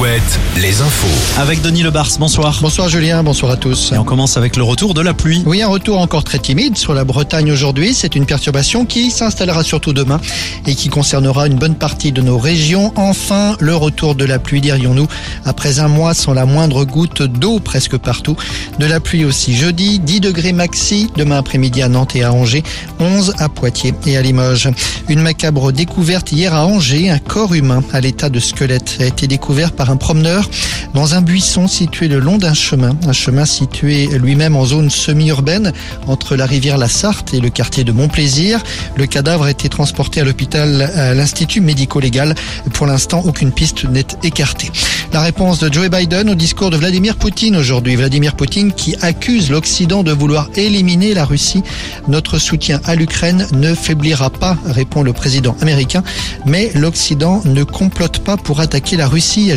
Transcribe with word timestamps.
Alouette, 0.00 0.40
les 0.56 0.80
infos. 0.80 1.38
Avec 1.38 1.60
Denis 1.60 1.82
Lebars, 1.82 2.08
bonsoir. 2.18 2.58
Bonsoir 2.62 2.88
Julien, 2.88 3.22
bonsoir 3.22 3.52
à 3.52 3.58
tous. 3.58 3.92
Et 3.92 3.98
on 3.98 4.04
commence 4.04 4.38
avec 4.38 4.56
le 4.56 4.62
retour 4.62 4.94
de 4.94 5.02
la 5.02 5.12
pluie. 5.12 5.42
Oui, 5.44 5.60
un 5.60 5.68
retour 5.68 5.98
encore 6.00 6.24
très 6.24 6.38
timide 6.38 6.78
sur 6.78 6.94
la 6.94 7.04
Bretagne 7.04 7.52
aujourd'hui. 7.52 7.92
C'est 7.92 8.14
une 8.14 8.24
perturbation 8.24 8.86
qui 8.86 9.10
s'installera 9.10 9.62
surtout 9.62 9.92
demain 9.92 10.18
et 10.66 10.74
qui 10.74 10.88
concernera 10.88 11.46
une 11.46 11.56
bonne 11.56 11.74
partie 11.74 12.12
de 12.12 12.22
nos 12.22 12.38
régions. 12.38 12.94
Enfin, 12.96 13.56
le 13.60 13.76
retour 13.76 14.14
de 14.14 14.24
la 14.24 14.38
pluie, 14.38 14.62
dirions-nous, 14.62 15.06
après 15.44 15.80
un 15.80 15.88
mois 15.88 16.14
sans 16.14 16.32
la 16.32 16.46
moindre 16.46 16.86
goutte 16.86 17.22
d'eau 17.22 17.60
presque 17.60 17.98
partout. 17.98 18.36
De 18.78 18.86
la 18.86 19.00
pluie 19.00 19.26
aussi 19.26 19.54
jeudi, 19.54 19.98
10 19.98 20.20
degrés 20.20 20.54
maxi, 20.54 21.10
demain 21.16 21.36
après-midi 21.36 21.82
à 21.82 21.90
Nantes 21.90 22.16
et 22.16 22.22
à 22.22 22.32
Angers, 22.32 22.62
11 23.00 23.34
à 23.38 23.50
Poitiers 23.50 23.92
et 24.06 24.16
à 24.16 24.22
Limoges. 24.22 24.70
Une 25.10 25.20
macabre 25.20 25.72
découverte 25.72 26.32
hier 26.32 26.54
à 26.54 26.64
Angers, 26.64 27.10
un 27.10 27.18
corps 27.18 27.52
humain 27.52 27.82
à 27.92 28.00
l'état 28.00 28.30
de 28.30 28.40
squelette 28.40 28.96
a 29.00 29.04
été 29.04 29.26
découvert 29.26 29.72
par 29.72 29.90
un 29.90 29.96
promeneur 30.00 30.50
dans 30.94 31.14
un 31.14 31.20
buisson 31.20 31.68
situé 31.68 32.08
le 32.08 32.18
long 32.18 32.38
d'un 32.38 32.54
chemin, 32.54 32.96
un 33.06 33.12
chemin 33.12 33.44
situé 33.44 34.08
lui-même 34.18 34.56
en 34.56 34.64
zone 34.64 34.90
semi-urbaine 34.90 35.72
entre 36.08 36.34
la 36.34 36.46
rivière 36.46 36.78
La 36.78 36.88
Sarthe 36.88 37.32
et 37.32 37.40
le 37.40 37.50
quartier 37.50 37.84
de 37.84 37.92
Montplaisir. 37.92 38.60
Le 38.96 39.06
cadavre 39.06 39.44
a 39.44 39.50
été 39.50 39.68
transporté 39.68 40.20
à 40.20 40.24
l'hôpital 40.24 40.82
à 40.96 41.14
l'Institut 41.14 41.60
médico-légal. 41.60 42.34
Pour 42.72 42.86
l'instant, 42.86 43.22
aucune 43.24 43.52
piste 43.52 43.84
n'est 43.84 44.06
écartée. 44.24 44.70
La 45.12 45.20
réponse 45.20 45.58
de 45.58 45.72
Joe 45.72 45.88
Biden 45.88 46.30
au 46.30 46.34
discours 46.34 46.70
de 46.70 46.76
Vladimir 46.76 47.16
Poutine 47.16 47.56
aujourd'hui. 47.56 47.96
Vladimir 47.96 48.34
Poutine 48.34 48.72
qui 48.72 48.96
accuse 49.02 49.50
l'Occident 49.50 50.02
de 50.02 50.12
vouloir 50.12 50.48
éliminer 50.56 51.14
la 51.14 51.24
Russie. 51.24 51.62
Notre 52.08 52.38
soutien 52.38 52.80
à 52.84 52.94
l'Ukraine 52.94 53.46
ne 53.52 53.74
faiblira 53.74 54.30
pas, 54.30 54.56
répond 54.66 55.02
le 55.02 55.12
président 55.12 55.56
américain. 55.60 56.02
Mais 56.46 56.70
l'Occident 56.74 57.42
ne 57.44 57.64
complote 57.64 58.20
pas 58.20 58.36
pour 58.36 58.60
attaquer 58.60 58.96
la 58.96 59.08
Russie, 59.08 59.50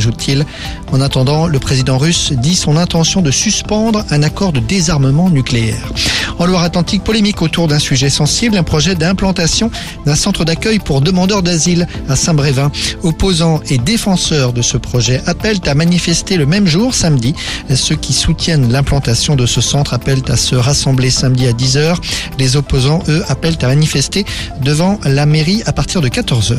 En 0.91 1.01
attendant, 1.01 1.47
le 1.47 1.59
président 1.59 1.97
russe 1.97 2.31
dit 2.33 2.55
son 2.55 2.77
intention 2.77 3.21
de 3.21 3.31
suspendre 3.31 4.05
un 4.09 4.23
accord 4.23 4.53
de 4.53 4.59
désarmement 4.59 5.29
nucléaire. 5.29 5.91
En 6.39 6.45
Loire-Atlantique, 6.45 7.03
polémique 7.03 7.41
autour 7.41 7.67
d'un 7.67 7.79
sujet 7.79 8.09
sensible, 8.09 8.57
un 8.57 8.63
projet 8.63 8.95
d'implantation 8.95 9.69
d'un 10.05 10.15
centre 10.15 10.45
d'accueil 10.45 10.79
pour 10.79 11.01
demandeurs 11.01 11.43
d'asile 11.43 11.87
à 12.09 12.15
Saint-Brévin. 12.15 12.71
Opposants 13.03 13.61
et 13.69 13.77
défenseurs 13.77 14.53
de 14.53 14.61
ce 14.61 14.77
projet 14.77 15.21
appellent 15.25 15.61
à 15.65 15.75
manifester 15.75 16.37
le 16.37 16.45
même 16.45 16.67
jour, 16.67 16.95
samedi. 16.95 17.35
Ceux 17.73 17.95
qui 17.95 18.13
soutiennent 18.13 18.71
l'implantation 18.71 19.35
de 19.35 19.45
ce 19.45 19.61
centre 19.61 19.93
appellent 19.93 20.23
à 20.29 20.37
se 20.37 20.55
rassembler 20.55 21.09
samedi 21.09 21.47
à 21.47 21.51
10h. 21.51 21.95
Les 22.39 22.55
opposants, 22.55 23.03
eux, 23.09 23.23
appellent 23.27 23.57
à 23.61 23.67
manifester 23.67 24.25
devant 24.61 24.99
la 25.03 25.25
mairie 25.25 25.61
à 25.65 25.73
partir 25.73 26.01
de 26.01 26.09
14h. 26.09 26.57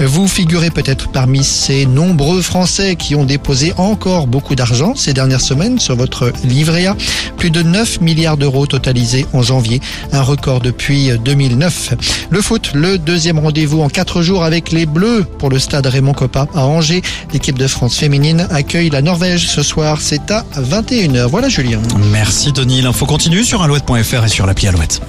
Vous 0.00 0.28
figurez 0.28 0.70
peut-être 0.70 1.08
parmi 1.08 1.42
ces 1.42 1.84
nombreux 1.84 2.40
Français 2.40 2.94
qui 2.94 3.16
ont 3.16 3.24
déposé 3.24 3.72
encore 3.78 4.28
beaucoup 4.28 4.54
d'argent 4.54 4.94
ces 4.94 5.12
dernières 5.12 5.40
semaines 5.40 5.80
sur 5.80 5.96
votre 5.96 6.32
livret 6.44 6.86
A. 6.86 6.96
Plus 7.36 7.50
de 7.50 7.62
9 7.62 8.00
milliards 8.00 8.36
d'euros 8.36 8.66
totalisés 8.66 9.07
en 9.32 9.42
janvier, 9.42 9.80
un 10.12 10.22
record 10.22 10.60
depuis 10.60 11.10
2009. 11.24 11.94
Le 12.30 12.40
foot, 12.42 12.70
le 12.74 12.98
deuxième 12.98 13.38
rendez-vous 13.38 13.80
en 13.80 13.88
quatre 13.88 14.22
jours 14.22 14.44
avec 14.44 14.72
les 14.72 14.86
Bleus 14.86 15.24
pour 15.38 15.50
le 15.50 15.58
stade 15.58 15.86
Raymond 15.86 16.14
Coppa 16.14 16.46
à 16.54 16.64
Angers. 16.64 17.02
L'équipe 17.32 17.58
de 17.58 17.66
France 17.66 17.96
féminine 17.96 18.46
accueille 18.50 18.90
la 18.90 19.02
Norvège 19.02 19.48
ce 19.48 19.62
soir. 19.62 19.98
C'est 20.00 20.30
à 20.30 20.44
21h. 20.56 21.26
Voilà 21.26 21.48
Julien. 21.48 21.80
Merci 22.10 22.52
Denis. 22.52 22.82
L'info 22.82 23.06
continue 23.06 23.44
sur 23.44 23.62
alouette.fr 23.62 24.24
et 24.24 24.28
sur 24.28 24.46
l'appli 24.46 24.68
Alouette. 24.68 25.00